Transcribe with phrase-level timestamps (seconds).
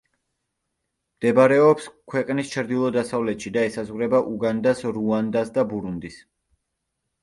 [1.19, 6.23] მდებარეობს ქვეყნის ჩრდილო-დასავლეთში და ესაზღვრება უგანდას, რუანდას და ბურუნდის.